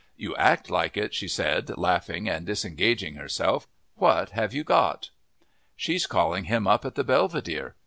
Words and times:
"You 0.17 0.35
act 0.35 0.71
like 0.71 0.97
it," 0.97 1.13
she 1.13 1.27
said, 1.27 1.77
laughing 1.77 2.27
and 2.27 2.43
disengaging 2.43 3.13
herself. 3.13 3.67
"What 3.97 4.31
have 4.31 4.51
you 4.51 4.63
got?" 4.63 5.11
"She's 5.75 6.07
calling 6.07 6.45
him 6.45 6.65
up 6.65 6.85
at 6.85 6.95
the 6.95 7.03
Belvedere! 7.03 7.75